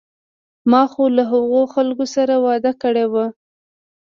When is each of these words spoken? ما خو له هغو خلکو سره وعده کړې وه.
ما 0.71 0.81
خو 0.91 1.03
له 1.17 1.23
هغو 1.31 1.61
خلکو 1.73 2.05
سره 2.15 2.33
وعده 2.45 2.71
کړې 2.81 3.05
وه. 3.13 3.25